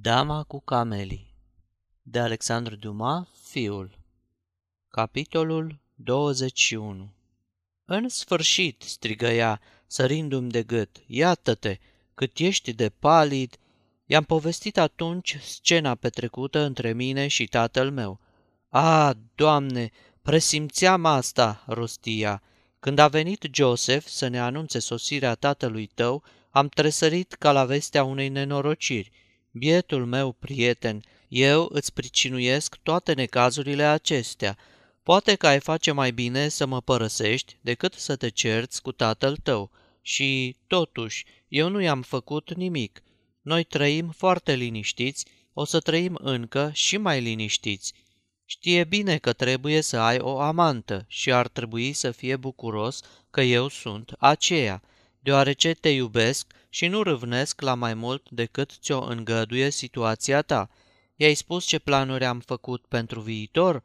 Dama 0.00 0.42
cu 0.42 0.60
camelii 0.60 1.34
de 2.02 2.18
Alexandru 2.18 2.76
Dumas, 2.76 3.28
fiul 3.42 3.98
Capitolul 4.88 5.80
21 5.94 7.12
În 7.84 8.08
sfârșit, 8.08 8.82
strigă 8.82 9.26
ea, 9.26 9.60
sărindu-mi 9.86 10.50
de 10.50 10.62
gât, 10.62 11.02
iată-te, 11.06 11.78
cât 12.14 12.38
ești 12.38 12.72
de 12.72 12.88
palid. 12.88 13.56
I-am 14.06 14.24
povestit 14.24 14.78
atunci 14.78 15.38
scena 15.40 15.94
petrecută 15.94 16.58
între 16.58 16.92
mine 16.92 17.26
și 17.26 17.46
tatăl 17.46 17.90
meu. 17.90 18.20
A, 18.68 19.14
Doamne, 19.34 19.90
presimțeam 20.22 21.04
asta, 21.04 21.64
rostia. 21.66 22.42
Când 22.80 22.98
a 22.98 23.08
venit 23.08 23.48
Joseph 23.52 24.06
să 24.06 24.28
ne 24.28 24.40
anunțe 24.40 24.78
sosirea 24.78 25.34
tatălui 25.34 25.86
tău, 25.86 26.22
am 26.50 26.68
tresărit 26.68 27.32
ca 27.32 27.52
la 27.52 27.64
vestea 27.64 28.04
unei 28.04 28.28
nenorociri– 28.28 29.10
Bietul 29.56 30.06
meu 30.06 30.32
prieten, 30.32 31.02
eu 31.28 31.68
îți 31.72 31.92
pricinuiesc 31.92 32.76
toate 32.82 33.12
necazurile 33.12 33.82
acestea. 33.82 34.58
Poate 35.02 35.34
că 35.34 35.46
ai 35.46 35.60
face 35.60 35.92
mai 35.92 36.10
bine 36.10 36.48
să 36.48 36.66
mă 36.66 36.80
părăsești 36.80 37.56
decât 37.60 37.92
să 37.92 38.16
te 38.16 38.28
cerți 38.28 38.82
cu 38.82 38.92
tatăl 38.92 39.36
tău. 39.36 39.70
Și, 40.02 40.56
totuși, 40.66 41.24
eu 41.48 41.68
nu 41.68 41.80
i-am 41.80 42.02
făcut 42.02 42.54
nimic. 42.54 43.02
Noi 43.42 43.64
trăim 43.64 44.10
foarte 44.16 44.54
liniștiți, 44.54 45.26
o 45.52 45.64
să 45.64 45.80
trăim 45.80 46.18
încă 46.22 46.70
și 46.72 46.96
mai 46.96 47.20
liniștiți. 47.20 47.92
Știe 48.44 48.84
bine 48.84 49.18
că 49.18 49.32
trebuie 49.32 49.80
să 49.80 49.98
ai 49.98 50.18
o 50.18 50.40
amantă 50.40 51.04
și 51.08 51.32
ar 51.32 51.48
trebui 51.48 51.92
să 51.92 52.10
fie 52.10 52.36
bucuros 52.36 53.00
că 53.30 53.40
eu 53.40 53.68
sunt 53.68 54.12
aceea, 54.18 54.82
deoarece 55.24 55.74
te 55.74 55.88
iubesc 55.88 56.52
și 56.68 56.86
nu 56.86 57.02
râvnesc 57.02 57.60
la 57.60 57.74
mai 57.74 57.94
mult 57.94 58.30
decât 58.30 58.70
ți-o 58.80 59.02
îngăduie 59.04 59.70
situația 59.70 60.42
ta. 60.42 60.70
I-ai 61.16 61.34
spus 61.34 61.64
ce 61.64 61.78
planuri 61.78 62.24
am 62.24 62.40
făcut 62.40 62.84
pentru 62.88 63.20
viitor? 63.20 63.82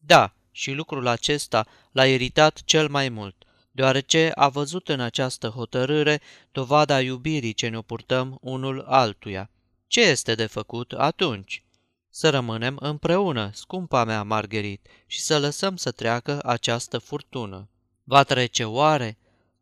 Da, 0.00 0.34
și 0.50 0.72
lucrul 0.72 1.06
acesta 1.06 1.66
l-a 1.92 2.06
iritat 2.06 2.62
cel 2.64 2.88
mai 2.88 3.08
mult, 3.08 3.36
deoarece 3.70 4.32
a 4.34 4.48
văzut 4.48 4.88
în 4.88 5.00
această 5.00 5.48
hotărâre 5.48 6.20
dovada 6.52 7.00
iubirii 7.00 7.52
ce 7.52 7.68
ne 7.68 7.80
purtăm 7.80 8.38
unul 8.40 8.80
altuia. 8.80 9.50
Ce 9.86 10.00
este 10.00 10.34
de 10.34 10.46
făcut 10.46 10.92
atunci? 10.92 11.64
Să 12.08 12.30
rămânem 12.30 12.76
împreună, 12.80 13.50
scumpa 13.52 14.04
mea 14.04 14.22
Margherit, 14.22 14.86
și 15.06 15.20
să 15.20 15.38
lăsăm 15.38 15.76
să 15.76 15.90
treacă 15.90 16.40
această 16.44 16.98
furtună. 16.98 17.68
Va 18.04 18.22
trece 18.22 18.64
oare? 18.64 19.18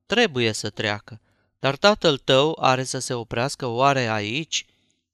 Trebuie 0.08 0.52
să 0.52 0.70
treacă. 0.70 1.20
Dar 1.58 1.76
tatăl 1.76 2.18
tău 2.18 2.58
are 2.60 2.84
să 2.84 2.98
se 2.98 3.14
oprească 3.14 3.66
oare 3.66 4.08
aici? 4.08 4.66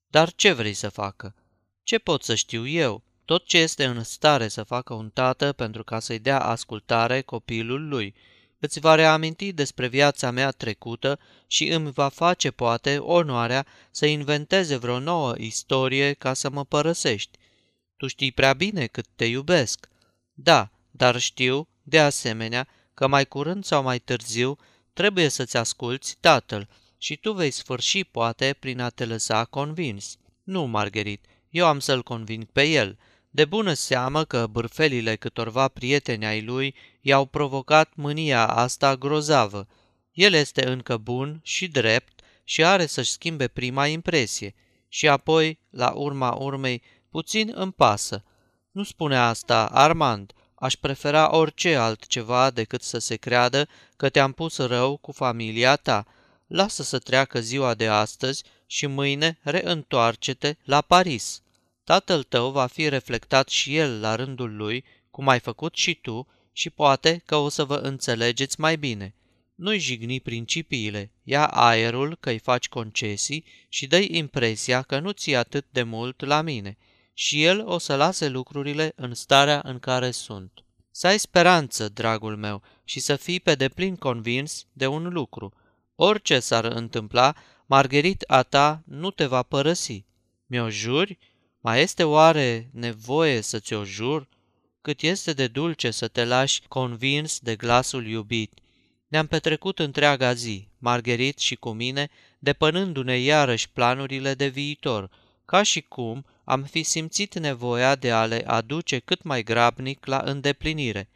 Dar 0.06 0.32
ce 0.32 0.52
vrei 0.52 0.74
să 0.74 0.88
facă? 0.88 1.34
Ce 1.82 1.98
pot 1.98 2.22
să 2.22 2.34
știu 2.34 2.66
eu? 2.66 3.02
Tot 3.24 3.44
ce 3.44 3.58
este 3.58 3.84
în 3.84 4.04
stare 4.04 4.48
să 4.48 4.62
facă 4.62 4.94
un 4.94 5.10
tată 5.10 5.52
pentru 5.52 5.84
ca 5.84 6.00
să-i 6.00 6.18
dea 6.18 6.40
ascultare 6.40 7.20
copilul 7.20 7.88
lui. 7.88 8.14
Îți 8.58 8.80
va 8.80 8.94
reaminti 8.94 9.52
despre 9.52 9.86
viața 9.86 10.30
mea 10.30 10.50
trecută 10.50 11.18
și 11.46 11.68
îmi 11.68 11.90
va 11.90 12.08
face, 12.08 12.50
poate, 12.50 12.98
onoarea 12.98 13.66
să 13.90 14.06
inventeze 14.06 14.76
vreo 14.76 14.98
nouă 14.98 15.34
istorie 15.38 16.12
ca 16.12 16.34
să 16.34 16.50
mă 16.50 16.64
părăsești. 16.64 17.38
Tu 17.96 18.06
știi 18.06 18.32
prea 18.32 18.52
bine 18.52 18.86
cât 18.86 19.06
te 19.16 19.24
iubesc. 19.24 19.88
Da, 20.34 20.70
dar 20.90 21.18
știu, 21.18 21.68
de 21.82 22.00
asemenea, 22.00 22.68
că 22.94 23.06
mai 23.06 23.26
curând 23.26 23.64
sau 23.64 23.82
mai 23.82 23.98
târziu 23.98 24.58
trebuie 24.94 25.28
să-ți 25.28 25.56
asculți 25.56 26.16
tatăl 26.20 26.68
și 26.98 27.16
tu 27.16 27.32
vei 27.32 27.50
sfârși, 27.50 28.04
poate, 28.04 28.56
prin 28.58 28.80
a 28.80 28.88
te 28.88 29.04
lăsa 29.04 29.44
convins. 29.44 30.18
Nu, 30.42 30.64
Margherit, 30.64 31.24
eu 31.50 31.66
am 31.66 31.78
să-l 31.78 32.02
conving 32.02 32.44
pe 32.44 32.62
el. 32.62 32.98
De 33.30 33.44
bună 33.44 33.72
seamă 33.72 34.24
că 34.24 34.46
bârfelile 34.46 35.16
câtorva 35.16 35.68
prieteni 35.68 36.26
ai 36.26 36.42
lui 36.42 36.74
i-au 37.00 37.24
provocat 37.26 37.94
mânia 37.94 38.46
asta 38.46 38.96
grozavă. 38.96 39.68
El 40.12 40.32
este 40.32 40.66
încă 40.66 40.96
bun 40.96 41.40
și 41.42 41.68
drept 41.68 42.20
și 42.44 42.64
are 42.64 42.86
să-și 42.86 43.10
schimbe 43.10 43.48
prima 43.48 43.86
impresie. 43.86 44.54
Și 44.88 45.08
apoi, 45.08 45.58
la 45.70 45.90
urma 45.90 46.32
urmei, 46.32 46.82
puțin 47.10 47.52
îmi 47.54 47.72
pasă. 47.72 48.24
Nu 48.70 48.82
spune 48.82 49.16
asta, 49.16 49.66
Armand, 49.66 50.32
Aș 50.64 50.74
prefera 50.74 51.36
orice 51.36 51.74
altceva 51.74 52.50
decât 52.50 52.82
să 52.82 52.98
se 52.98 53.16
creadă 53.16 53.68
că 53.96 54.08
te-am 54.08 54.32
pus 54.32 54.56
rău 54.56 54.96
cu 54.96 55.12
familia 55.12 55.76
ta. 55.76 56.06
Lasă 56.46 56.82
să 56.82 56.98
treacă 56.98 57.40
ziua 57.40 57.74
de 57.74 57.86
astăzi 57.86 58.44
și 58.66 58.86
mâine 58.86 59.38
reîntoarce-te 59.42 60.56
la 60.62 60.80
Paris. 60.80 61.42
Tatăl 61.84 62.22
tău 62.22 62.50
va 62.50 62.66
fi 62.66 62.88
reflectat 62.88 63.48
și 63.48 63.76
el 63.76 64.00
la 64.00 64.14
rândul 64.14 64.56
lui, 64.56 64.84
cum 65.10 65.28
ai 65.28 65.40
făcut 65.40 65.74
și 65.74 65.94
tu, 65.94 66.28
și 66.52 66.70
poate 66.70 67.22
că 67.26 67.36
o 67.36 67.48
să 67.48 67.64
vă 67.64 67.76
înțelegeți 67.76 68.60
mai 68.60 68.76
bine. 68.76 69.14
Nu-i 69.54 69.78
jigni 69.78 70.20
principiile, 70.20 71.10
ia 71.22 71.46
aerul 71.46 72.16
că-i 72.20 72.38
faci 72.38 72.68
concesii 72.68 73.44
și 73.68 73.86
dă 73.86 73.98
impresia 73.98 74.82
că 74.82 74.98
nu 74.98 75.10
ți 75.10 75.34
atât 75.34 75.66
de 75.70 75.82
mult 75.82 76.24
la 76.24 76.40
mine– 76.40 76.76
și 77.14 77.44
el 77.44 77.66
o 77.66 77.78
să 77.78 77.96
lase 77.96 78.28
lucrurile 78.28 78.92
în 78.96 79.14
starea 79.14 79.60
în 79.64 79.78
care 79.78 80.10
sunt. 80.10 80.52
Să 80.90 81.06
ai 81.06 81.18
speranță, 81.18 81.88
dragul 81.88 82.36
meu, 82.36 82.62
și 82.84 83.00
să 83.00 83.16
fii 83.16 83.40
pe 83.40 83.54
deplin 83.54 83.96
convins 83.96 84.66
de 84.72 84.86
un 84.86 85.08
lucru. 85.12 85.52
Orice 85.94 86.38
s-ar 86.40 86.64
întâmpla, 86.64 87.34
Margherit 87.66 88.24
a 88.26 88.42
ta 88.42 88.82
nu 88.84 89.10
te 89.10 89.26
va 89.26 89.42
părăsi. 89.42 90.04
Mi-o 90.46 90.70
juri? 90.70 91.18
Mai 91.60 91.80
este 91.82 92.04
oare 92.04 92.70
nevoie 92.72 93.40
să 93.40 93.58
ți-o 93.58 93.84
jur? 93.84 94.28
Cât 94.80 95.00
este 95.00 95.32
de 95.32 95.46
dulce 95.46 95.90
să 95.90 96.08
te 96.08 96.24
lași 96.24 96.62
convins 96.68 97.38
de 97.38 97.56
glasul 97.56 98.06
iubit. 98.06 98.58
Ne-am 99.08 99.26
petrecut 99.26 99.78
întreaga 99.78 100.32
zi, 100.32 100.68
Margherit 100.78 101.38
și 101.38 101.54
cu 101.54 101.70
mine, 101.70 102.08
depănându-ne 102.38 103.18
iarăși 103.18 103.70
planurile 103.70 104.34
de 104.34 104.46
viitor, 104.46 105.10
ca 105.44 105.62
și 105.62 105.80
cum 105.80 106.24
am 106.44 106.62
fi 106.62 106.82
simțit 106.82 107.38
nevoia 107.38 107.94
de 107.94 108.12
a 108.12 108.24
le 108.24 108.44
aduce 108.46 108.98
cât 108.98 109.22
mai 109.22 109.42
grabnic 109.42 110.06
la 110.06 110.22
îndeplinire. 110.24 111.08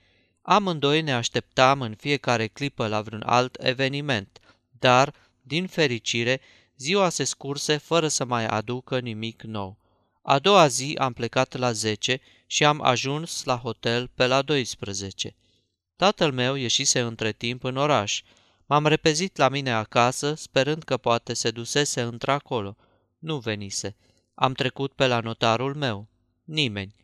Amândoi 0.43 1.03
ne 1.03 1.13
așteptam 1.13 1.81
în 1.81 1.95
fiecare 1.95 2.47
clipă 2.47 2.87
la 2.87 3.01
vreun 3.01 3.23
alt 3.27 3.57
eveniment, 3.61 4.41
dar, 4.79 5.15
din 5.43 5.67
fericire, 5.67 6.41
ziua 6.77 7.09
se 7.09 7.25
scurse 7.25 7.77
fără 7.77 8.09
să 8.09 8.25
mai 8.25 8.47
aducă 8.47 8.99
nimic 8.99 9.43
nou. 9.43 9.79
A 10.23 10.39
doua 10.39 10.67
zi 10.67 10.97
am 10.99 11.13
plecat 11.13 11.57
la 11.57 11.73
10 11.73 12.21
și 12.47 12.65
am 12.65 12.81
ajuns 12.83 13.45
la 13.45 13.57
hotel 13.57 14.11
pe 14.15 14.27
la 14.27 14.43
12. 14.43 15.37
Tatăl 15.97 16.33
meu 16.33 16.55
ieșise 16.55 17.01
între 17.01 17.33
timp 17.33 17.65
în 17.65 17.77
oraș. 17.77 18.23
M-am 18.67 18.87
repezit 18.87 19.37
la 19.37 19.49
mine 19.49 19.73
acasă, 19.73 20.35
sperând 20.35 20.83
că 20.83 20.97
poate 20.97 21.35
se 21.35 21.51
dusese 21.51 22.01
într-acolo. 22.01 22.77
Nu 23.19 23.39
venise. 23.39 23.97
Am 24.41 24.53
trecut 24.53 24.93
pe 24.93 25.07
la 25.07 25.21
notarul 25.21 25.75
meu. 25.75 26.09
Nimeni. 26.45 26.95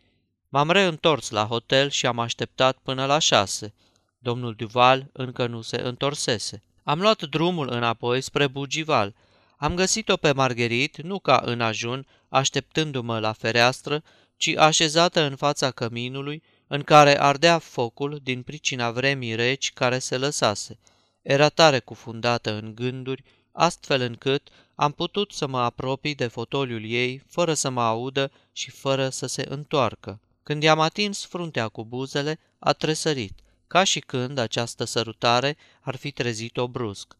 M-am 0.48 0.70
reîntors 0.70 1.30
la 1.30 1.44
hotel 1.44 1.90
și 1.90 2.06
am 2.06 2.18
așteptat 2.18 2.76
până 2.82 3.06
la 3.06 3.18
șase. 3.18 3.74
Domnul 4.18 4.54
Duval 4.54 5.10
încă 5.12 5.46
nu 5.46 5.60
se 5.60 5.76
întorsese. 5.76 6.62
Am 6.82 7.00
luat 7.00 7.22
drumul 7.22 7.68
înapoi 7.70 8.20
spre 8.20 8.46
Bugival. 8.46 9.14
Am 9.56 9.74
găsit-o 9.74 10.16
pe 10.16 10.32
Margherit, 10.32 11.02
nu 11.02 11.18
ca 11.18 11.42
în 11.44 11.60
ajun, 11.60 12.06
așteptându-mă 12.28 13.18
la 13.18 13.32
fereastră, 13.32 14.02
ci 14.36 14.48
așezată 14.48 15.20
în 15.20 15.36
fața 15.36 15.70
căminului, 15.70 16.42
în 16.66 16.82
care 16.82 17.20
ardea 17.20 17.58
focul 17.58 18.20
din 18.22 18.42
pricina 18.42 18.90
vremii 18.90 19.34
reci 19.34 19.72
care 19.72 19.98
se 19.98 20.16
lăsase. 20.16 20.78
Era 21.22 21.48
tare 21.48 21.78
cufundată 21.78 22.52
în 22.52 22.74
gânduri, 22.74 23.24
astfel 23.52 24.00
încât 24.00 24.48
am 24.74 24.92
putut 24.92 25.32
să 25.32 25.46
mă 25.46 25.58
apropii 25.58 26.14
de 26.14 26.26
fotoliul 26.26 26.84
ei 26.84 27.22
fără 27.26 27.54
să 27.54 27.70
mă 27.70 27.82
audă 27.82 28.30
și 28.52 28.70
fără 28.70 29.08
să 29.08 29.26
se 29.26 29.46
întoarcă. 29.48 30.20
Când 30.42 30.62
i-am 30.62 30.80
atins 30.80 31.24
fruntea 31.24 31.68
cu 31.68 31.84
buzele, 31.84 32.38
a 32.58 32.72
tresărit, 32.72 33.38
ca 33.66 33.84
și 33.84 34.00
când 34.00 34.38
această 34.38 34.84
sărutare 34.84 35.56
ar 35.80 35.96
fi 35.96 36.10
trezit-o 36.10 36.68
brusc. 36.68 37.16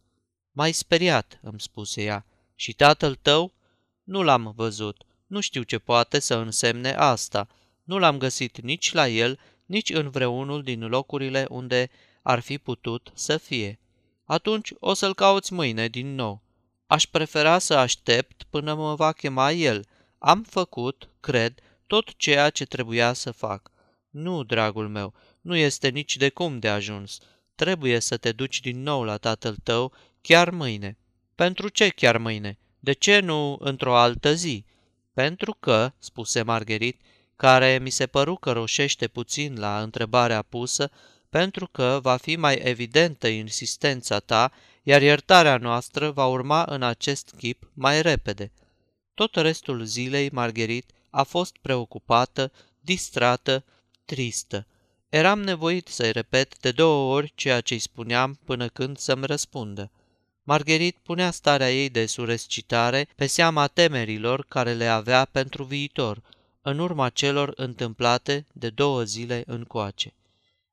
M-ai 0.53 0.73
speriat, 0.73 1.39
îmi 1.43 1.61
spuse 1.61 2.03
ea, 2.03 2.27
și 2.55 2.73
tatăl 2.73 3.15
tău? 3.15 3.53
Nu 4.05 4.23
l-am 4.23 4.53
văzut, 4.57 5.05
nu 5.27 5.41
știu 5.41 5.63
ce 5.63 5.79
poate 5.79 6.19
să 6.19 6.35
însemne 6.35 6.93
asta. 6.93 7.49
Nu 7.85 7.99
l-am 7.99 8.19
găsit 8.19 8.61
nici 8.61 8.93
la 8.93 9.09
el, 9.09 9.39
nici 9.67 9.91
în 9.91 10.11
vreunul 10.11 10.63
din 10.63 10.87
locurile 10.87 11.47
unde 11.51 11.91
ar 12.23 12.41
fi 12.41 12.59
putut 12.59 13.11
să 13.15 13.37
fie. 13.37 13.79
Atunci 14.25 14.73
o 14.79 14.95
să-l 14.95 15.15
cauți 15.15 15.53
mâine 15.53 15.89
din 15.89 16.15
nou. 16.15 16.43
Aș 16.95 17.07
prefera 17.07 17.59
să 17.59 17.75
aștept 17.75 18.43
până 18.51 18.75
mă 18.75 18.95
va 18.95 19.13
chema 19.13 19.51
el. 19.51 19.87
Am 20.19 20.43
făcut, 20.43 21.09
cred, 21.21 21.59
tot 21.87 22.17
ceea 22.17 22.51
ce 22.51 22.65
trebuia 22.65 23.13
să 23.13 23.31
fac. 23.31 23.71
Nu, 24.11 24.43
dragul 24.43 24.89
meu, 24.89 25.15
nu 25.41 25.57
este 25.57 25.89
nici 25.89 26.17
de 26.17 26.29
cum 26.29 26.59
de 26.59 26.69
ajuns. 26.69 27.19
Trebuie 27.55 27.99
să 27.99 28.17
te 28.17 28.33
duci 28.33 28.61
din 28.61 28.83
nou 28.83 29.03
la 29.03 29.17
tatăl 29.17 29.57
tău 29.63 29.93
chiar 30.21 30.51
mâine. 30.51 30.99
Pentru 31.35 31.69
ce 31.69 31.89
chiar 31.89 32.17
mâine? 32.19 32.59
De 32.79 32.93
ce 32.93 33.21
nu 33.21 33.57
într-o 33.61 33.97
altă 33.97 34.35
zi? 34.35 34.65
Pentru 35.13 35.57
că, 35.61 35.93
spuse 35.99 36.43
Margherit, 36.43 37.01
care 37.37 37.79
mi 37.83 37.91
se 37.91 38.07
păru 38.07 38.35
că 38.35 38.53
roșește 38.53 39.09
puțin 39.09 39.59
la 39.59 39.83
întrebarea 39.83 40.43
pusă, 40.43 40.91
pentru 41.35 41.67
că 41.67 41.99
va 42.03 42.17
fi 42.17 42.37
mai 42.37 42.55
evidentă 42.55 43.29
insistența 43.29 44.19
ta, 44.19 44.53
iar 44.83 45.03
iertarea 45.03 45.57
noastră 45.57 46.11
va 46.11 46.27
urma 46.27 46.65
în 46.69 46.83
acest 46.83 47.35
chip 47.37 47.71
mai 47.73 48.03
repede. 48.03 48.53
Tot 49.15 49.35
restul 49.35 49.85
zilei, 49.85 50.31
Margherit 50.33 50.91
a 51.11 51.23
fost 51.23 51.57
preocupată, 51.63 52.53
distrată, 52.81 53.65
tristă. 54.05 54.67
Eram 55.09 55.43
nevoit 55.43 55.89
să-i 55.89 56.13
repet 56.13 56.59
de 56.59 56.71
două 56.71 57.15
ori 57.15 57.33
ceea 57.35 57.61
ce-i 57.61 57.79
spuneam 57.79 58.39
până 58.45 58.69
când 58.69 58.99
să-mi 58.99 59.27
răspundă. 59.27 59.91
Margherit 60.43 60.97
punea 61.03 61.31
starea 61.31 61.73
ei 61.73 61.89
de 61.89 62.07
surescitare 62.07 63.09
pe 63.17 63.27
seama 63.27 63.67
temerilor 63.67 64.45
care 64.49 64.73
le 64.73 64.87
avea 64.87 65.25
pentru 65.25 65.65
viitor, 65.65 66.23
în 66.63 66.79
urma 66.79 67.09
celor 67.09 67.53
întâmplate 67.57 68.47
de 68.53 68.71
două 68.71 69.03
zile 69.03 69.43
încoace. 69.47 70.15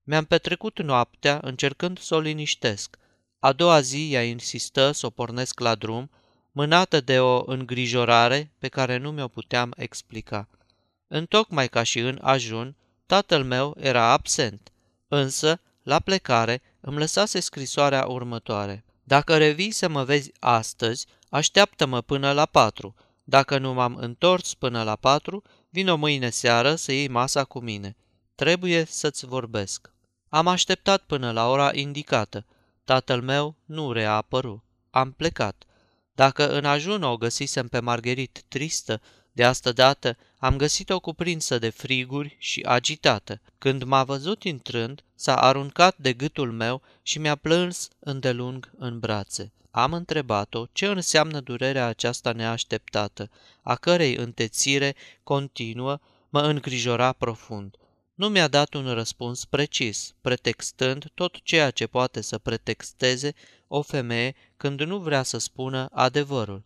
Mi-am 0.04 0.26
petrecut 0.26 0.82
noaptea 0.82 1.40
încercând 1.42 2.00
să 2.00 2.16
o 2.16 2.20
liniștesc. 2.20 2.98
A 3.40 3.52
doua 3.52 3.82
zi 3.82 4.14
ea 4.14 4.24
insistă 4.24 4.92
să 4.92 5.06
o 5.06 5.10
pornesc 5.10 5.60
la 5.60 5.76
drum, 5.76 6.10
mânată 6.52 7.02
de 7.02 7.20
o 7.20 7.44
îngrijorare 7.46 8.52
pe 8.60 8.68
care 8.68 8.98
nu 8.98 9.12
mi-o 9.12 9.28
puteam 9.28 9.74
explica. 9.78 10.48
Întocmai 11.08 11.68
ca 11.68 11.84
și 11.84 12.00
în 12.00 12.20
ajun, 12.22 12.76
tatăl 13.06 13.44
meu 13.44 13.78
era 13.80 14.12
absent, 14.12 14.72
însă, 15.08 15.60
la 15.84 16.00
plecare, 16.00 16.62
îmi 16.80 16.98
lăsase 16.98 17.40
scrisoarea 17.40 18.06
următoare. 18.06 18.84
Dacă 19.04 19.38
revii 19.38 19.72
să 19.72 19.90
mă 19.90 20.04
vezi 20.04 20.32
astăzi, 20.40 21.06
așteaptă-mă 21.30 22.02
până 22.02 22.32
la 22.32 22.46
patru. 22.46 22.96
Dacă 23.24 23.58
nu 23.58 23.74
m-am 23.74 23.96
întors 23.96 24.54
până 24.54 24.84
la 24.84 24.96
patru, 24.96 25.44
vino 25.70 25.96
mâine 25.96 26.30
seară 26.30 26.76
să 26.76 26.92
iei 26.92 27.08
masa 27.08 27.44
cu 27.44 27.60
mine. 27.60 27.96
Trebuie 28.42 28.86
să-ți 28.86 29.26
vorbesc. 29.26 29.92
Am 30.30 30.48
așteptat 30.48 31.04
până 31.04 31.32
la 31.32 31.50
ora 31.50 31.70
indicată. 31.74 32.46
Tatăl 32.84 33.22
meu 33.22 33.56
nu 33.66 33.92
reapăru. 33.92 34.64
Am 34.90 35.12
plecat. 35.12 35.64
Dacă 36.16 36.50
în 36.50 36.66
ajun 36.66 37.04
o 37.04 37.18
găsisem 37.18 37.68
pe 37.68 37.80
Margherit 37.80 38.44
tristă, 38.48 39.02
de 39.32 39.44
asta 39.44 39.72
dată 39.72 40.18
am 40.38 40.58
găsit-o 40.58 41.00
cuprinsă 41.00 41.60
de 41.60 41.70
friguri 41.70 42.36
și 42.40 42.62
agitată. 42.62 43.42
Când 43.58 43.84
m-a 43.84 44.04
văzut 44.04 44.44
intrând, 44.44 45.04
s-a 45.16 45.36
aruncat 45.36 45.98
de 45.98 46.14
gâtul 46.14 46.52
meu 46.52 46.82
și 47.02 47.20
mi-a 47.20 47.36
plâns 47.36 47.88
îndelung 48.00 48.72
în 48.78 49.00
brațe. 49.00 49.52
Am 49.72 49.94
întrebat-o 49.94 50.66
ce 50.72 50.86
înseamnă 50.86 51.40
durerea 51.40 51.86
aceasta 51.86 52.32
neașteptată, 52.32 53.30
a 53.62 53.76
cărei 53.76 54.16
întețire 54.16 54.96
continuă 55.24 56.00
mă 56.30 56.42
îngrijora 56.42 57.12
profund. 57.12 57.76
Nu 58.22 58.30
mi-a 58.30 58.48
dat 58.48 58.74
un 58.74 58.94
răspuns 58.94 59.46
precis, 59.46 60.14
pretextând 60.22 61.12
tot 61.14 61.42
ceea 61.44 61.72
ce 61.72 61.88
poate 61.88 62.22
să 62.22 62.38
pretexteze 62.38 63.34
o 63.68 63.82
femeie 63.82 64.36
când 64.58 64.82
nu 64.82 64.98
vrea 64.98 65.24
să 65.24 65.38
spună 65.38 65.90
adevărul. 65.92 66.64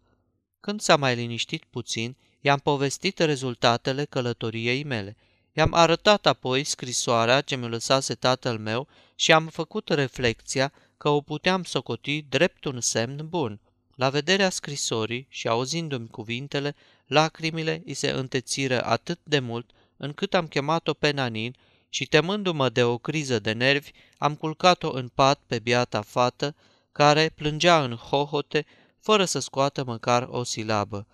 Când 0.59 0.81
s-a 0.81 0.95
mai 0.95 1.15
liniștit 1.15 1.63
puțin, 1.63 2.15
i-am 2.41 2.59
povestit 2.59 3.19
rezultatele 3.19 4.05
călătoriei 4.05 4.83
mele. 4.83 5.17
I-am 5.53 5.73
arătat 5.73 6.25
apoi 6.25 6.63
scrisoarea 6.63 7.41
ce 7.41 7.55
mi-o 7.55 7.67
lăsase 7.67 8.15
tatăl 8.15 8.57
meu 8.57 8.87
și 9.15 9.31
am 9.31 9.47
făcut 9.47 9.89
reflexia 9.89 10.73
că 10.97 11.09
o 11.09 11.21
puteam 11.21 11.63
socoti 11.63 12.21
drept 12.21 12.65
un 12.65 12.81
semn 12.81 13.27
bun. 13.29 13.59
La 13.95 14.09
vederea 14.09 14.49
scrisorii 14.49 15.27
și 15.29 15.47
auzindu-mi 15.47 16.07
cuvintele, 16.07 16.75
lacrimile 17.05 17.81
îi 17.85 17.93
se 17.93 18.09
întețiră 18.09 18.85
atât 18.85 19.19
de 19.23 19.39
mult 19.39 19.69
încât 19.97 20.33
am 20.33 20.47
chemat-o 20.47 20.93
pe 20.93 21.11
Nanin 21.11 21.55
și 21.89 22.05
temându-mă 22.05 22.69
de 22.69 22.83
o 22.83 22.97
criză 22.97 23.39
de 23.39 23.51
nervi, 23.51 23.91
am 24.17 24.35
culcat-o 24.35 24.91
în 24.91 25.07
pat 25.07 25.39
pe 25.47 25.59
biata 25.59 26.01
fată, 26.01 26.55
care 26.91 27.31
plângea 27.35 27.83
în 27.83 27.95
hohote, 27.95 28.65
fără 28.99 29.25
să 29.25 29.39
scoată 29.39 29.83
măcar 29.83 30.27
o 30.29 30.43
silabă, 30.43 31.07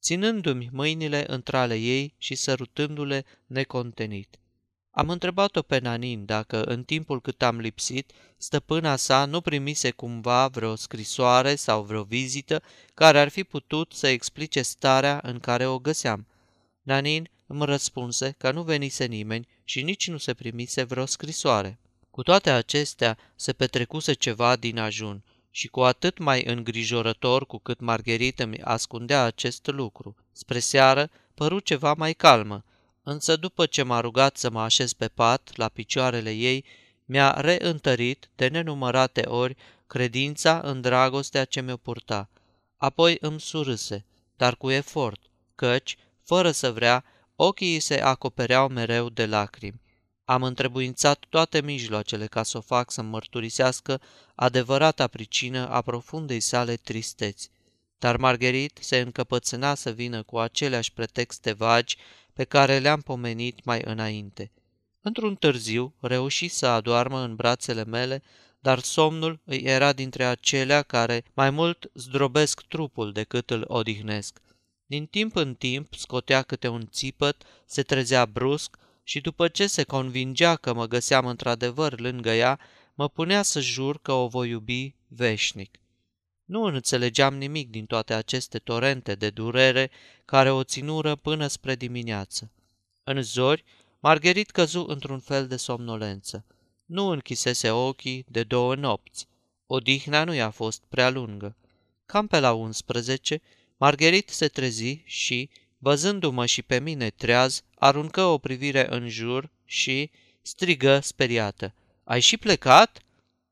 ținându-mi 0.00 0.68
mâinile 0.72 1.24
între 1.32 1.56
ale 1.56 1.74
ei 1.74 2.14
și 2.18 2.34
sărutându-le 2.34 3.24
necontenit. 3.46 4.36
Am 4.90 5.08
întrebat-o 5.08 5.62
pe 5.62 5.78
Nanin 5.78 6.24
dacă, 6.24 6.62
în 6.62 6.84
timpul 6.84 7.20
cât 7.20 7.42
am 7.42 7.58
lipsit, 7.58 8.12
stăpâna 8.36 8.96
sa 8.96 9.24
nu 9.24 9.40
primise 9.40 9.90
cumva 9.90 10.48
vreo 10.48 10.74
scrisoare 10.74 11.54
sau 11.54 11.82
vreo 11.82 12.02
vizită 12.02 12.62
care 12.94 13.20
ar 13.20 13.28
fi 13.28 13.44
putut 13.44 13.92
să 13.92 14.06
explice 14.06 14.62
starea 14.62 15.20
în 15.22 15.38
care 15.38 15.66
o 15.66 15.78
găseam. 15.78 16.26
Nanin 16.82 17.28
îmi 17.46 17.64
răspunse 17.64 18.34
că 18.38 18.50
nu 18.50 18.62
venise 18.62 19.04
nimeni 19.04 19.48
și 19.64 19.82
nici 19.82 20.08
nu 20.08 20.16
se 20.16 20.34
primise 20.34 20.82
vreo 20.82 21.06
scrisoare. 21.06 21.78
Cu 22.10 22.22
toate 22.22 22.50
acestea 22.50 23.18
se 23.36 23.52
petrecuse 23.52 24.12
ceva 24.12 24.56
din 24.56 24.78
ajun 24.78 25.22
și 25.50 25.68
cu 25.68 25.80
atât 25.80 26.18
mai 26.18 26.44
îngrijorător 26.44 27.46
cu 27.46 27.58
cât 27.58 27.80
Margherita 27.80 28.46
mi 28.46 28.60
ascundea 28.60 29.22
acest 29.22 29.66
lucru. 29.66 30.16
Spre 30.32 30.58
seară 30.58 31.10
păru 31.34 31.58
ceva 31.58 31.94
mai 31.94 32.12
calmă, 32.12 32.64
însă 33.02 33.36
după 33.36 33.66
ce 33.66 33.82
m-a 33.82 34.00
rugat 34.00 34.36
să 34.36 34.50
mă 34.50 34.60
așez 34.60 34.92
pe 34.92 35.08
pat 35.08 35.50
la 35.54 35.68
picioarele 35.68 36.30
ei, 36.30 36.64
mi-a 37.04 37.40
reîntărit 37.40 38.28
de 38.36 38.48
nenumărate 38.48 39.20
ori 39.20 39.56
credința 39.86 40.60
în 40.64 40.80
dragostea 40.80 41.44
ce 41.44 41.60
mi-o 41.60 41.76
purta. 41.76 42.28
Apoi 42.76 43.16
îmi 43.20 43.40
surâse, 43.40 44.04
dar 44.36 44.56
cu 44.56 44.70
efort, 44.70 45.20
căci, 45.54 45.96
fără 46.24 46.50
să 46.50 46.72
vrea, 46.72 47.04
ochii 47.36 47.80
se 47.80 48.00
acopereau 48.00 48.68
mereu 48.68 49.08
de 49.08 49.26
lacrimi. 49.26 49.80
Am 50.24 50.42
întrebuințat 50.42 51.24
toate 51.28 51.62
mijloacele 51.62 52.26
ca 52.26 52.42
să 52.42 52.56
o 52.56 52.60
fac 52.60 52.90
să 52.90 53.02
mărturisească 53.02 54.00
adevărata 54.34 55.06
pricină 55.06 55.68
a 55.68 55.80
profundei 55.80 56.40
sale 56.40 56.76
tristeți. 56.76 57.50
Dar 57.98 58.16
Margherit 58.16 58.78
se 58.80 58.98
încăpățâna 58.98 59.74
să 59.74 59.90
vină 59.90 60.22
cu 60.22 60.38
aceleași 60.38 60.92
pretexte 60.92 61.52
vagi 61.52 61.96
pe 62.32 62.44
care 62.44 62.78
le-am 62.78 63.00
pomenit 63.00 63.64
mai 63.64 63.80
înainte. 63.84 64.50
Într-un 65.00 65.34
târziu 65.34 65.94
reuși 66.00 66.48
să 66.48 66.66
adoarmă 66.66 67.20
în 67.20 67.34
brațele 67.34 67.84
mele, 67.84 68.22
dar 68.60 68.78
somnul 68.78 69.40
îi 69.44 69.58
era 69.58 69.92
dintre 69.92 70.24
acelea 70.24 70.82
care 70.82 71.24
mai 71.34 71.50
mult 71.50 71.90
zdrobesc 71.94 72.60
trupul 72.60 73.12
decât 73.12 73.50
îl 73.50 73.64
odihnesc. 73.66 74.40
Din 74.92 75.06
timp 75.06 75.36
în 75.36 75.54
timp 75.54 75.94
scotea 75.94 76.42
câte 76.42 76.68
un 76.68 76.88
țipăt, 76.90 77.42
se 77.66 77.82
trezea 77.82 78.26
brusc 78.26 78.78
și 79.02 79.20
după 79.20 79.48
ce 79.48 79.66
se 79.66 79.82
convingea 79.82 80.56
că 80.56 80.72
mă 80.74 80.86
găseam 80.86 81.26
într-adevăr 81.26 82.00
lângă 82.00 82.30
ea, 82.30 82.60
mă 82.94 83.08
punea 83.08 83.42
să 83.42 83.60
jur 83.60 83.98
că 83.98 84.12
o 84.12 84.28
voi 84.28 84.48
iubi 84.48 84.94
veșnic. 85.08 85.80
Nu 86.44 86.62
înțelegeam 86.62 87.34
nimic 87.34 87.70
din 87.70 87.86
toate 87.86 88.14
aceste 88.14 88.58
torente 88.58 89.14
de 89.14 89.30
durere 89.30 89.90
care 90.24 90.50
o 90.50 90.62
ținură 90.64 91.16
până 91.16 91.46
spre 91.46 91.74
dimineață. 91.74 92.50
În 93.04 93.22
zori, 93.22 93.64
Margherit 94.00 94.50
căzu 94.50 94.84
într-un 94.88 95.18
fel 95.18 95.46
de 95.46 95.56
somnolență. 95.56 96.44
Nu 96.84 97.06
închisese 97.06 97.70
ochii 97.70 98.24
de 98.28 98.42
două 98.42 98.74
nopți. 98.74 99.26
Odihna 99.66 100.24
nu 100.24 100.34
i-a 100.34 100.50
fost 100.50 100.82
prea 100.88 101.10
lungă. 101.10 101.56
Cam 102.06 102.26
pe 102.26 102.40
la 102.40 102.52
11, 102.52 103.42
Margherit 103.82 104.28
se 104.28 104.48
trezi 104.48 105.02
și, 105.04 105.50
văzându-mă 105.78 106.46
și 106.46 106.62
pe 106.62 106.80
mine 106.80 107.10
treaz, 107.10 107.62
aruncă 107.74 108.22
o 108.22 108.38
privire 108.38 108.86
în 108.90 109.08
jur 109.08 109.50
și 109.64 110.10
strigă 110.42 111.00
speriată. 111.00 111.74
Ai 112.04 112.20
și 112.20 112.36
plecat?" 112.36 112.98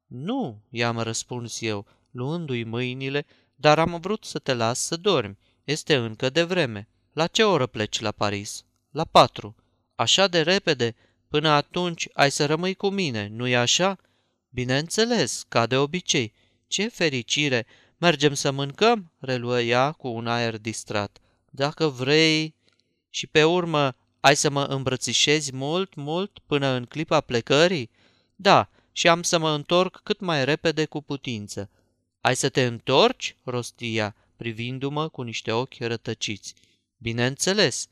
Nu," 0.06 0.62
i-am 0.68 0.98
răspuns 0.98 1.60
eu, 1.60 1.86
luându-i 2.10 2.64
mâinile, 2.64 3.26
dar 3.54 3.78
am 3.78 4.00
vrut 4.00 4.24
să 4.24 4.38
te 4.38 4.54
las 4.54 4.80
să 4.80 4.96
dormi. 4.96 5.38
Este 5.64 5.96
încă 5.96 6.30
de 6.30 6.42
vreme. 6.42 6.88
La 7.12 7.26
ce 7.26 7.42
oră 7.42 7.66
pleci 7.66 8.00
la 8.00 8.10
Paris? 8.10 8.64
La 8.90 9.04
patru. 9.04 9.56
Așa 9.94 10.28
de 10.28 10.42
repede? 10.42 10.94
Până 11.28 11.48
atunci 11.48 12.08
ai 12.12 12.30
să 12.30 12.46
rămâi 12.46 12.74
cu 12.74 12.88
mine, 12.88 13.28
nu-i 13.32 13.56
așa? 13.56 13.98
Bineînțeles, 14.50 15.44
ca 15.48 15.66
de 15.66 15.76
obicei. 15.76 16.32
Ce 16.66 16.88
fericire! 16.88 17.66
Mergem 18.00 18.34
să 18.34 18.50
mâncăm?" 18.50 19.12
reluă 19.18 19.60
ea 19.60 19.92
cu 19.92 20.08
un 20.08 20.26
aer 20.26 20.58
distrat. 20.58 21.18
Dacă 21.50 21.86
vrei... 21.86 22.54
Și 23.10 23.26
pe 23.26 23.44
urmă, 23.44 23.96
ai 24.20 24.36
să 24.36 24.50
mă 24.50 24.64
îmbrățișezi 24.64 25.54
mult, 25.54 25.94
mult 25.94 26.38
până 26.46 26.66
în 26.66 26.84
clipa 26.84 27.20
plecării? 27.20 27.90
Da, 28.36 28.68
și 28.92 29.08
am 29.08 29.22
să 29.22 29.38
mă 29.38 29.50
întorc 29.50 30.00
cât 30.02 30.20
mai 30.20 30.44
repede 30.44 30.84
cu 30.84 31.02
putință. 31.02 31.70
Ai 32.20 32.36
să 32.36 32.48
te 32.48 32.66
întorci?" 32.66 33.36
rostia, 33.44 34.16
privindu-mă 34.36 35.08
cu 35.08 35.22
niște 35.22 35.52
ochi 35.52 35.78
rătăciți. 35.78 36.54
Bineînțeles. 36.98 37.86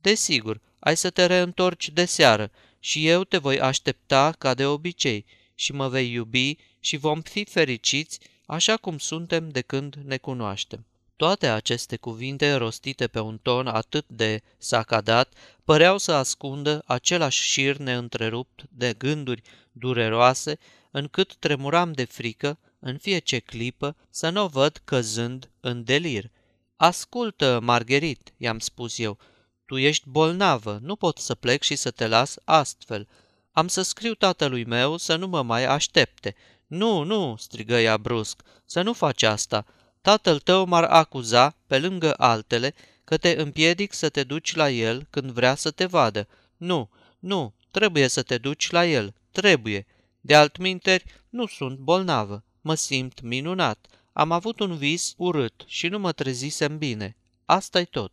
Desigur, 0.00 0.60
ai 0.78 0.96
să 0.96 1.10
te 1.10 1.26
reîntorci 1.26 1.90
de 1.90 2.04
seară 2.04 2.50
și 2.80 3.08
eu 3.08 3.24
te 3.24 3.38
voi 3.38 3.60
aștepta 3.60 4.32
ca 4.38 4.54
de 4.54 4.66
obicei 4.66 5.24
și 5.54 5.72
mă 5.72 5.88
vei 5.88 6.12
iubi 6.12 6.56
și 6.80 6.96
vom 6.96 7.20
fi 7.20 7.44
fericiți 7.44 8.18
așa 8.46 8.76
cum 8.76 8.98
suntem 8.98 9.48
de 9.48 9.60
când 9.60 9.94
ne 10.04 10.16
cunoaștem. 10.16 10.84
Toate 11.16 11.46
aceste 11.48 11.96
cuvinte, 11.96 12.54
rostite 12.54 13.06
pe 13.06 13.20
un 13.20 13.38
ton 13.42 13.66
atât 13.66 14.04
de 14.08 14.42
sacadat, 14.58 15.32
păreau 15.64 15.98
să 15.98 16.12
ascundă 16.12 16.82
același 16.86 17.42
șir 17.42 17.76
neîntrerupt 17.76 18.64
de 18.68 18.94
gânduri 18.98 19.42
dureroase, 19.72 20.58
încât 20.90 21.34
tremuram 21.34 21.92
de 21.92 22.04
frică 22.04 22.58
în 22.78 22.98
fiecare 22.98 23.42
clipă 23.42 23.96
să 24.10 24.28
nu 24.28 24.42
o 24.42 24.46
văd 24.46 24.80
căzând 24.84 25.50
în 25.60 25.84
delir. 25.84 26.30
Ascultă, 26.76 27.60
Margherit, 27.62 28.32
i-am 28.36 28.58
spus 28.58 28.98
eu, 28.98 29.18
tu 29.66 29.76
ești 29.76 30.08
bolnavă, 30.08 30.78
nu 30.82 30.96
pot 30.96 31.18
să 31.18 31.34
plec 31.34 31.62
și 31.62 31.76
să 31.76 31.90
te 31.90 32.06
las 32.06 32.36
astfel. 32.44 33.08
Am 33.52 33.68
să 33.68 33.82
scriu 33.82 34.14
tatălui 34.14 34.64
meu 34.64 34.96
să 34.96 35.16
nu 35.16 35.26
mă 35.26 35.42
mai 35.42 35.64
aștepte. 35.64 36.34
Nu, 36.66 37.02
nu, 37.02 37.36
strigă 37.38 37.74
ea 37.74 37.96
brusc, 37.96 38.42
să 38.64 38.82
nu 38.82 38.92
faci 38.92 39.22
asta. 39.22 39.66
Tatăl 40.00 40.38
tău 40.38 40.66
m-ar 40.66 40.84
acuza, 40.84 41.56
pe 41.66 41.78
lângă 41.78 42.14
altele, 42.16 42.74
că 43.04 43.16
te 43.16 43.30
împiedic 43.30 43.92
să 43.92 44.08
te 44.08 44.22
duci 44.22 44.54
la 44.54 44.70
el 44.70 45.06
când 45.10 45.30
vrea 45.30 45.54
să 45.54 45.70
te 45.70 45.84
vadă. 45.84 46.28
Nu, 46.56 46.90
nu, 47.18 47.54
trebuie 47.70 48.08
să 48.08 48.22
te 48.22 48.38
duci 48.38 48.70
la 48.70 48.86
el, 48.86 49.14
trebuie. 49.30 49.86
De 50.20 50.34
altminteri, 50.34 51.04
nu 51.28 51.46
sunt 51.46 51.78
bolnavă, 51.78 52.44
mă 52.60 52.74
simt 52.74 53.20
minunat. 53.20 53.86
Am 54.12 54.32
avut 54.32 54.60
un 54.60 54.76
vis 54.76 55.14
urât 55.16 55.64
și 55.66 55.88
nu 55.88 55.98
mă 55.98 56.12
trezisem 56.12 56.78
bine. 56.78 57.16
asta 57.44 57.80
e 57.80 57.84
tot. 57.84 58.12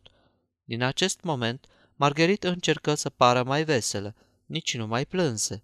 Din 0.64 0.82
acest 0.82 1.20
moment, 1.22 1.66
Margherit 1.96 2.44
încercă 2.44 2.94
să 2.94 3.10
pară 3.10 3.42
mai 3.42 3.64
veselă, 3.64 4.14
nici 4.46 4.76
nu 4.76 4.86
mai 4.86 5.06
plânse. 5.06 5.62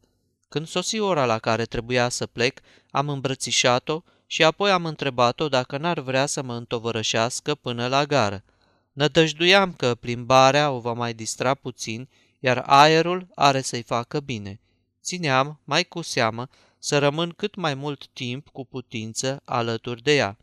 Când 0.50 0.66
sosi 0.66 0.98
ora 0.98 1.24
la 1.24 1.38
care 1.38 1.64
trebuia 1.64 2.08
să 2.08 2.26
plec, 2.26 2.60
am 2.90 3.08
îmbrățișat-o 3.08 4.02
și 4.26 4.44
apoi 4.44 4.70
am 4.70 4.84
întrebat-o 4.86 5.48
dacă 5.48 5.78
n-ar 5.78 6.00
vrea 6.00 6.26
să 6.26 6.42
mă 6.42 6.54
întovărășească 6.54 7.54
până 7.54 7.86
la 7.86 8.04
gară. 8.04 8.44
Nădăjduiam 8.92 9.72
că 9.72 9.94
plimbarea 9.94 10.70
o 10.70 10.80
va 10.80 10.92
mai 10.92 11.14
distra 11.14 11.54
puțin, 11.54 12.08
iar 12.38 12.62
aerul 12.66 13.28
are 13.34 13.60
să-i 13.60 13.82
facă 13.82 14.20
bine. 14.20 14.60
Țineam, 15.02 15.60
mai 15.64 15.84
cu 15.84 16.02
seamă, 16.02 16.48
să 16.78 16.98
rămân 16.98 17.30
cât 17.30 17.54
mai 17.54 17.74
mult 17.74 18.06
timp 18.06 18.48
cu 18.48 18.64
putință 18.64 19.42
alături 19.44 20.02
de 20.02 20.14
ea. 20.14 20.36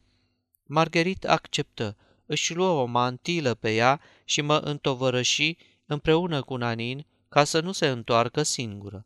Margherit 0.63 1.25
acceptă, 1.25 1.95
își 2.25 2.53
luă 2.53 2.81
o 2.81 2.85
mantilă 2.85 3.53
pe 3.53 3.73
ea 3.73 4.01
și 4.25 4.41
mă 4.41 4.57
întovărăși 4.57 5.57
împreună 5.85 6.41
cu 6.41 6.55
Nanin 6.55 7.05
ca 7.29 7.43
să 7.43 7.59
nu 7.59 7.71
se 7.71 7.87
întoarcă 7.87 8.43
singură. 8.43 9.05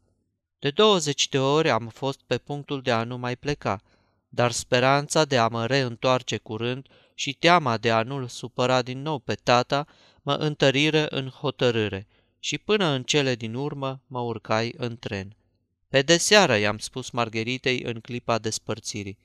De 0.61 0.69
20 0.69 1.29
de 1.29 1.39
ori 1.39 1.69
am 1.69 1.87
fost 1.87 2.19
pe 2.27 2.37
punctul 2.37 2.81
de 2.81 2.91
a 2.91 3.03
nu 3.03 3.17
mai 3.17 3.35
pleca, 3.35 3.81
dar 4.29 4.51
speranța 4.51 5.25
de 5.25 5.37
a 5.37 5.47
mă 5.47 5.65
reîntoarce 5.65 6.37
curând 6.37 6.87
și 7.13 7.33
teama 7.33 7.77
de 7.77 7.91
a 7.91 8.03
nu-l 8.03 8.27
supăra 8.27 8.81
din 8.81 9.01
nou 9.01 9.19
pe 9.19 9.35
tata 9.35 9.87
mă 10.21 10.33
întăriră 10.33 11.07
în 11.07 11.27
hotărâre 11.27 12.07
și 12.39 12.57
până 12.57 12.85
în 12.85 13.03
cele 13.03 13.35
din 13.35 13.53
urmă 13.53 14.01
mă 14.07 14.19
urcai 14.19 14.73
în 14.77 14.97
tren. 14.97 15.35
Pe 15.89 16.01
deseară 16.01 16.55
i-am 16.55 16.77
spus 16.77 17.09
Margheritei 17.09 17.81
în 17.83 17.99
clipa 17.99 18.37
despărțirii. 18.37 19.17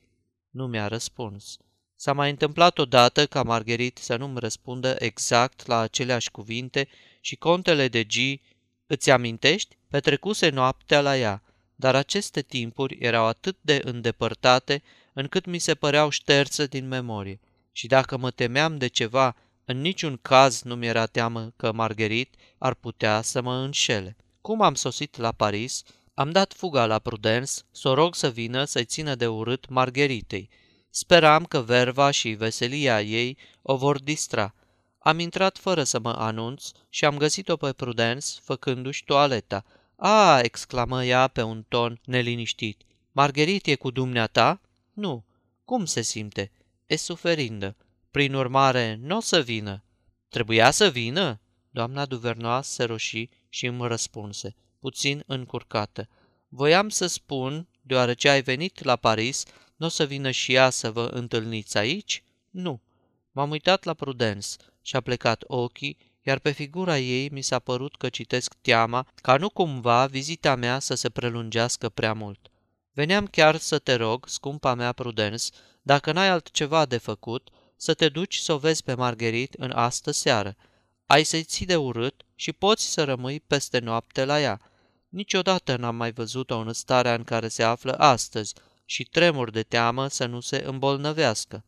Nu 0.49 0.67
mi-a 0.67 0.87
răspuns. 0.87 1.57
S-a 1.95 2.13
mai 2.13 2.29
întâmplat 2.29 2.77
odată 2.77 3.25
ca 3.25 3.43
Margherit 3.43 3.97
să 3.97 4.15
nu-mi 4.15 4.39
răspundă 4.39 4.95
exact 4.99 5.65
la 5.65 5.79
aceleași 5.79 6.31
cuvinte 6.31 6.87
și 7.21 7.35
contele 7.35 7.87
de 7.87 8.03
G, 8.03 8.13
îți 8.87 9.11
amintești? 9.11 9.76
Petrecuse 9.89 10.49
noaptea 10.49 11.01
la 11.01 11.17
ea, 11.17 11.41
dar 11.75 11.95
aceste 11.95 12.41
timpuri 12.41 12.97
erau 12.99 13.25
atât 13.25 13.57
de 13.61 13.81
îndepărtate 13.83 14.83
încât 15.13 15.45
mi 15.45 15.59
se 15.59 15.75
păreau 15.75 16.09
șterse 16.09 16.65
din 16.65 16.87
memorie. 16.87 17.39
Și 17.71 17.87
dacă 17.87 18.17
mă 18.17 18.31
temeam 18.31 18.77
de 18.77 18.87
ceva, 18.87 19.35
în 19.65 19.81
niciun 19.81 20.19
caz 20.21 20.61
nu 20.61 20.75
mi-era 20.75 21.05
teamă 21.05 21.53
că 21.55 21.71
Margherit 21.71 22.35
ar 22.57 22.73
putea 22.73 23.21
să 23.21 23.41
mă 23.41 23.53
înșele. 23.55 24.15
Cum 24.41 24.61
am 24.61 24.73
sosit 24.73 25.17
la 25.17 25.31
Paris, 25.31 25.83
am 26.13 26.31
dat 26.31 26.53
fuga 26.53 26.85
la 26.85 26.99
Prudence 26.99 27.51
să 27.71 27.89
o 27.89 27.93
rog 27.93 28.15
să 28.15 28.29
vină 28.29 28.63
să-i 28.63 28.85
țină 28.85 29.15
de 29.15 29.27
urât 29.27 29.69
Margheritei. 29.69 30.49
Speram 30.89 31.45
că 31.45 31.59
verva 31.59 32.11
și 32.11 32.29
veselia 32.29 33.01
ei 33.01 33.37
o 33.61 33.75
vor 33.75 33.99
distra. 33.99 34.53
Am 34.99 35.19
intrat 35.19 35.57
fără 35.57 35.83
să 35.83 35.99
mă 35.99 36.13
anunț 36.17 36.69
și 36.89 37.05
am 37.05 37.17
găsit-o 37.17 37.57
pe 37.57 37.73
Prudence 37.73 38.27
făcându-și 38.41 39.03
toaleta. 39.03 39.65
A, 39.99 40.39
exclamă 40.39 41.03
ea 41.03 41.27
pe 41.27 41.41
un 41.41 41.65
ton 41.67 41.99
neliniștit. 42.05 42.81
Margherit 43.11 43.65
e 43.65 43.75
cu 43.75 43.91
dumneata? 43.91 44.61
Nu. 44.93 45.25
Cum 45.65 45.85
se 45.85 46.01
simte? 46.01 46.51
E 46.85 46.95
suferindă. 46.95 47.75
Prin 48.11 48.33
urmare, 48.33 48.99
nu 49.01 49.17
o 49.17 49.19
să 49.19 49.41
vină. 49.41 49.83
Trebuia 50.29 50.71
să 50.71 50.89
vină? 50.89 51.39
Doamna 51.69 52.05
Duvernoa 52.05 52.61
se 52.61 52.83
roșii 52.83 53.29
și 53.49 53.65
îmi 53.65 53.87
răspunse 53.87 54.55
puțin 54.79 55.23
încurcată. 55.25 56.09
Voiam 56.47 56.89
să 56.89 57.07
spun, 57.07 57.67
deoarece 57.81 58.29
ai 58.29 58.41
venit 58.41 58.83
la 58.83 58.95
Paris, 58.95 59.43
nu 59.75 59.85
o 59.85 59.89
să 59.89 60.05
vină 60.05 60.31
și 60.31 60.53
ea 60.53 60.69
să 60.69 60.91
vă 60.91 61.05
întâlniți 61.05 61.77
aici? 61.77 62.23
Nu. 62.49 62.81
M-am 63.31 63.49
uitat 63.49 63.83
la 63.83 63.93
Prudence 63.93 64.47
și 64.81 64.95
a 64.95 65.01
plecat 65.01 65.43
ochii, 65.47 65.97
iar 66.27 66.39
pe 66.39 66.51
figura 66.51 66.97
ei 66.97 67.29
mi 67.29 67.41
s-a 67.41 67.59
părut 67.59 67.95
că 67.95 68.09
citesc 68.09 68.53
teama 68.61 69.07
ca 69.15 69.37
nu 69.37 69.49
cumva 69.49 70.05
vizita 70.05 70.55
mea 70.55 70.79
să 70.79 70.95
se 70.95 71.09
prelungească 71.09 71.89
prea 71.89 72.13
mult. 72.13 72.51
Veneam 72.93 73.27
chiar 73.27 73.55
să 73.55 73.79
te 73.79 73.95
rog, 73.95 74.27
scumpa 74.27 74.73
mea 74.73 74.91
Prudence, 74.91 75.45
dacă 75.81 76.11
n-ai 76.11 76.29
altceva 76.29 76.85
de 76.85 76.97
făcut, 76.97 77.49
să 77.75 77.93
te 77.93 78.09
duci 78.09 78.35
să 78.35 78.53
o 78.53 78.57
vezi 78.57 78.83
pe 78.83 78.93
Margherit 78.93 79.53
în 79.53 79.71
astă 79.71 80.11
seară. 80.11 80.55
Ai 81.05 81.23
să-i 81.23 81.43
ții 81.43 81.65
de 81.65 81.75
urât 81.75 82.25
și 82.35 82.51
poți 82.51 82.91
să 82.91 83.03
rămâi 83.03 83.39
peste 83.39 83.79
noapte 83.79 84.25
la 84.25 84.41
ea. 84.41 84.61
Niciodată 85.09 85.75
n-am 85.75 85.95
mai 85.95 86.11
văzut-o 86.11 86.57
în 86.57 86.73
starea 86.73 87.13
în 87.13 87.23
care 87.23 87.47
se 87.47 87.63
află 87.63 87.93
astăzi 87.93 88.53
și 88.85 89.03
tremur 89.03 89.51
de 89.51 89.63
teamă 89.63 90.07
să 90.07 90.25
nu 90.25 90.39
se 90.39 90.63
îmbolnăvească. 90.65 91.63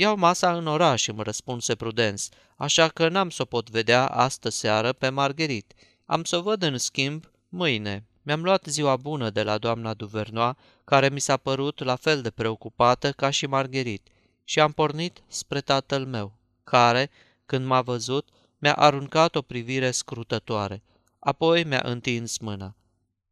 Iau 0.00 0.16
masa 0.16 0.56
în 0.56 0.66
oraș, 0.66 1.06
îmi 1.06 1.22
răspunse 1.22 1.74
Prudens, 1.74 2.28
așa 2.56 2.88
că 2.88 3.08
n-am 3.08 3.30
să 3.30 3.42
o 3.42 3.44
pot 3.44 3.70
vedea 3.70 4.06
astă 4.06 4.48
seară 4.48 4.92
pe 4.92 5.08
Margherit. 5.08 5.72
Am 6.04 6.24
să 6.24 6.36
o 6.36 6.42
văd 6.42 6.62
în 6.62 6.78
schimb 6.78 7.30
mâine. 7.48 8.06
Mi-am 8.22 8.42
luat 8.42 8.64
ziua 8.66 8.96
bună 8.96 9.30
de 9.30 9.42
la 9.42 9.58
doamna 9.58 9.94
Duvernoa, 9.94 10.56
care 10.84 11.08
mi 11.08 11.20
s-a 11.20 11.36
părut 11.36 11.84
la 11.84 11.96
fel 11.96 12.22
de 12.22 12.30
preocupată 12.30 13.12
ca 13.12 13.30
și 13.30 13.46
Margherit, 13.46 14.08
și 14.44 14.60
am 14.60 14.72
pornit 14.72 15.22
spre 15.26 15.60
tatăl 15.60 16.04
meu, 16.04 16.38
care, 16.64 17.10
când 17.46 17.66
m-a 17.66 17.82
văzut, 17.82 18.28
mi-a 18.58 18.74
aruncat 18.74 19.34
o 19.34 19.42
privire 19.42 19.90
scrutătoare. 19.90 20.82
Apoi 21.18 21.64
mi-a 21.64 21.82
întins 21.84 22.38
mâna. 22.38 22.74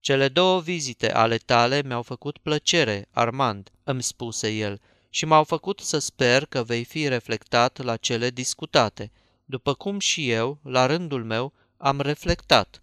Cele 0.01 0.29
două 0.29 0.61
vizite 0.61 1.13
ale 1.13 1.37
tale 1.37 1.83
mi-au 1.83 2.03
făcut 2.03 2.39
plăcere, 2.39 3.09
Armand, 3.11 3.71
îmi 3.85 4.03
spuse 4.03 4.49
el, 4.49 4.81
și 5.17 5.25
m-au 5.25 5.45
făcut 5.45 5.81
să 5.81 5.99
sper 5.99 6.45
că 6.45 6.63
vei 6.63 6.85
fi 6.85 7.09
reflectat 7.09 7.83
la 7.83 7.97
cele 7.97 8.31
discutate, 8.31 9.11
după 9.45 9.75
cum 9.75 9.99
și 9.99 10.31
eu, 10.31 10.59
la 10.63 10.87
rândul 10.87 11.25
meu, 11.25 11.53
am 11.77 12.01
reflectat. 12.01 12.83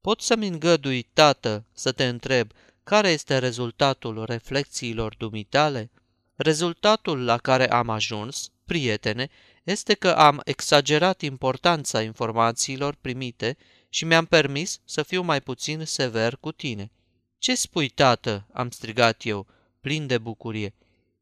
Pot 0.00 0.20
să-mi 0.20 0.46
îngădui, 0.46 1.02
tată, 1.12 1.64
să 1.72 1.92
te 1.92 2.04
întreb 2.04 2.50
care 2.84 3.08
este 3.08 3.38
rezultatul 3.38 4.24
reflexiilor 4.24 5.14
dumitale? 5.18 5.90
Rezultatul 6.34 7.24
la 7.24 7.38
care 7.38 7.70
am 7.70 7.88
ajuns, 7.88 8.50
prietene, 8.64 9.28
este 9.62 9.94
că 9.94 10.10
am 10.10 10.40
exagerat 10.44 11.20
importanța 11.20 12.02
informațiilor 12.02 12.96
primite 13.00 13.56
și 13.88 14.04
mi-am 14.04 14.24
permis 14.24 14.80
să 14.84 15.02
fiu 15.02 15.22
mai 15.22 15.40
puțin 15.40 15.84
sever 15.84 16.36
cu 16.36 16.52
tine. 16.52 16.90
Ce 17.38 17.54
spui, 17.54 17.88
tată?" 17.88 18.46
am 18.52 18.70
strigat 18.70 19.24
eu, 19.24 19.46
plin 19.80 20.06
de 20.06 20.18
bucurie. 20.18 20.74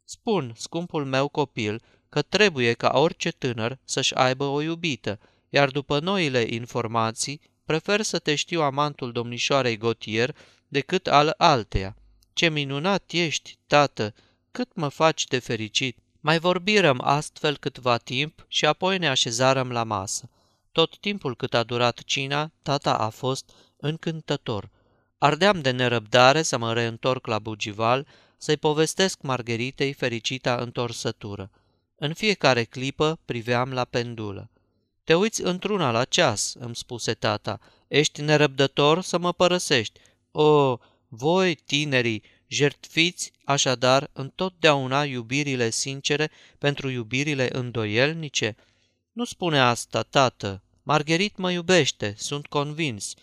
Spun, 0.09 0.53
scumpul 0.57 1.05
meu 1.05 1.29
copil, 1.29 1.83
că 2.09 2.23
trebuie 2.23 2.73
ca 2.73 2.99
orice 2.99 3.31
tânăr 3.31 3.79
să-și 3.85 4.15
aibă 4.15 4.45
o 4.45 4.63
iubită, 4.63 5.19
iar 5.49 5.71
după 5.71 5.99
noile 5.99 6.41
informații, 6.41 7.41
prefer 7.65 8.03
să 8.03 8.19
te 8.19 8.35
știu 8.35 8.63
amantul 8.63 9.13
domnișoarei 9.13 9.77
Gotier 9.77 10.37
decât 10.69 11.07
al 11.07 11.35
alteia. 11.37 11.97
Ce 12.33 12.49
minunat 12.49 13.11
ești, 13.11 13.59
tată, 13.67 14.15
cât 14.51 14.75
mă 14.75 14.89
faci 14.89 15.25
de 15.25 15.39
fericit! 15.39 15.99
Mai 16.21 16.39
vorbirăm 16.39 17.01
astfel 17.05 17.57
câtva 17.57 17.97
timp 17.97 18.45
și 18.49 18.67
apoi 18.67 18.99
ne 18.99 19.09
așezarăm 19.09 19.71
la 19.71 19.85
masă. 19.85 20.31
Tot 20.73 20.99
timpul 20.99 21.37
cât 21.37 21.55
a 21.55 21.63
durat 21.63 22.03
cina, 22.05 22.51
tata 22.63 22.95
a 22.95 23.09
fost 23.09 23.51
încântător. 23.77 24.71
Ardeam 25.19 25.61
de 25.61 25.71
nerăbdare 25.71 26.43
să 26.43 26.59
mă 26.59 26.73
reîntorc 26.73 27.27
la 27.27 27.39
Bugival, 27.39 28.07
să-i 28.37 28.57
povestesc 28.57 29.21
Margheritei 29.21 29.93
fericita 29.93 30.57
întorsătură. 30.57 31.51
În 31.97 32.15
fiecare 32.15 32.65
clipă 32.65 33.19
priveam 33.25 33.73
la 33.73 33.85
pendulă. 33.85 34.51
Te 35.05 35.15
uiți 35.15 35.43
într-una 35.43 35.91
la 35.91 36.05
ceas, 36.05 36.55
îmi 36.59 36.77
spuse 36.77 37.15
tata. 37.15 37.61
Ești 37.89 38.21
nerăbdător 38.21 39.03
să 39.03 39.19
mă 39.19 39.33
părăsești. 39.33 40.01
O, 40.31 40.79
voi, 41.09 41.55
tinerii, 41.55 42.23
Jertfiți, 42.49 43.33
așadar, 43.45 44.11
întotdeauna 44.13 45.05
iubirile 45.05 45.71
sincere 45.71 46.31
pentru 46.59 46.89
iubirile 46.89 47.57
îndoielnice? 47.57 48.57
Nu 49.13 49.25
spune 49.25 49.61
asta, 49.61 50.03
tată. 50.03 50.63
Margherit 50.83 51.37
mă 51.37 51.51
iubește, 51.51 52.15
sunt 52.17 52.47
convins. 52.47 53.15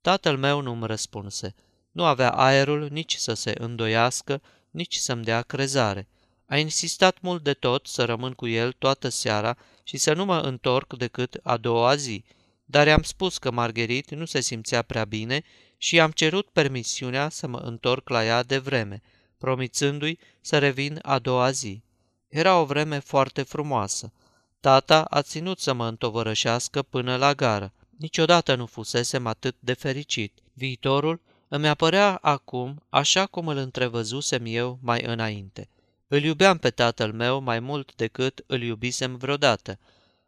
Tatăl 0.00 0.36
meu 0.36 0.60
nu-mi 0.60 0.86
răspunse. 0.86 1.54
Nu 1.90 2.04
avea 2.04 2.30
aerul 2.30 2.88
nici 2.90 3.14
să 3.14 3.34
se 3.34 3.54
îndoiască, 3.58 4.42
nici 4.78 4.96
să-mi 4.96 5.24
dea 5.24 5.42
crezare. 5.42 6.08
A 6.46 6.56
insistat 6.56 7.20
mult 7.20 7.42
de 7.42 7.52
tot 7.52 7.86
să 7.86 8.04
rămân 8.04 8.32
cu 8.32 8.46
el 8.46 8.72
toată 8.72 9.08
seara 9.08 9.56
și 9.82 9.96
să 9.96 10.12
nu 10.12 10.24
mă 10.24 10.38
întorc 10.40 10.96
decât 10.96 11.40
a 11.42 11.56
doua 11.56 11.94
zi, 11.94 12.24
dar 12.64 12.86
i-am 12.86 13.02
spus 13.02 13.38
că 13.38 13.50
Margherit 13.50 14.10
nu 14.10 14.24
se 14.24 14.40
simțea 14.40 14.82
prea 14.82 15.04
bine 15.04 15.42
și 15.76 15.94
i-am 15.94 16.10
cerut 16.10 16.48
permisiunea 16.48 17.28
să 17.28 17.46
mă 17.46 17.58
întorc 17.58 18.08
la 18.08 18.24
ea 18.24 18.42
de 18.42 18.58
vreme, 18.58 19.02
promițându-i 19.38 20.18
să 20.40 20.58
revin 20.58 20.98
a 21.02 21.18
doua 21.18 21.50
zi. 21.50 21.82
Era 22.28 22.60
o 22.60 22.64
vreme 22.64 22.98
foarte 22.98 23.42
frumoasă. 23.42 24.12
Tata 24.60 25.02
a 25.02 25.22
ținut 25.22 25.58
să 25.58 25.72
mă 25.72 25.86
întovărășească 25.86 26.82
până 26.82 27.16
la 27.16 27.34
gară. 27.34 27.72
Niciodată 27.98 28.54
nu 28.54 28.66
fusesem 28.66 29.26
atât 29.26 29.56
de 29.58 29.72
fericit. 29.72 30.32
Viitorul 30.52 31.20
îmi 31.48 31.68
apărea 31.68 32.18
acum 32.22 32.82
așa 32.88 33.26
cum 33.26 33.48
îl 33.48 33.56
întrevăzusem 33.56 34.42
eu 34.46 34.78
mai 34.82 35.02
înainte. 35.02 35.68
Îl 36.08 36.22
iubeam 36.22 36.58
pe 36.58 36.70
tatăl 36.70 37.12
meu 37.12 37.40
mai 37.40 37.60
mult 37.60 37.94
decât 37.94 38.44
îl 38.46 38.62
iubisem 38.62 39.16
vreodată. 39.16 39.78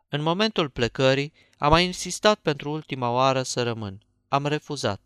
În 0.08 0.22
momentul 0.22 0.68
plecării 0.68 1.32
am 1.58 1.70
mai 1.70 1.84
insistat 1.84 2.38
pentru 2.38 2.70
ultima 2.70 3.10
oară 3.10 3.42
să 3.42 3.62
rămân. 3.62 4.02
Am 4.28 4.46
refuzat. 4.46 5.00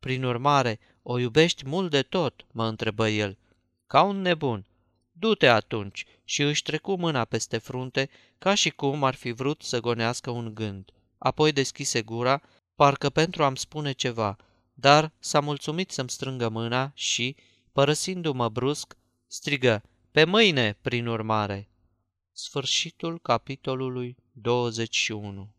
Prin 0.00 0.24
urmare, 0.24 0.78
o 1.02 1.18
iubești 1.18 1.68
mult 1.68 1.90
de 1.90 2.02
tot?" 2.02 2.46
mă 2.52 2.66
întrebă 2.66 3.08
el. 3.08 3.38
Ca 3.86 4.02
un 4.02 4.20
nebun. 4.20 4.66
Du-te 5.12 5.48
atunci 5.48 6.04
și 6.24 6.42
își 6.42 6.62
trecu 6.62 6.94
mâna 6.94 7.24
peste 7.24 7.58
frunte 7.58 8.10
ca 8.38 8.54
și 8.54 8.70
cum 8.70 9.04
ar 9.04 9.14
fi 9.14 9.32
vrut 9.32 9.62
să 9.62 9.80
gonească 9.80 10.30
un 10.30 10.54
gând. 10.54 10.90
Apoi 11.18 11.52
deschise 11.52 12.02
gura, 12.02 12.42
parcă 12.74 13.10
pentru 13.10 13.44
a-mi 13.44 13.56
spune 13.56 13.92
ceva, 13.92 14.36
dar 14.74 15.12
s-a 15.18 15.40
mulțumit 15.40 15.90
să-mi 15.90 16.10
strângă 16.10 16.48
mâna 16.48 16.92
și, 16.94 17.36
părăsindu-mă 17.72 18.48
brusc, 18.48 18.96
strigă, 19.26 19.82
pe 20.10 20.24
mâine, 20.24 20.78
prin 20.80 21.06
urmare. 21.06 21.68
Sfârșitul 22.32 23.18
capitolului 23.18 24.16
21 24.32 25.53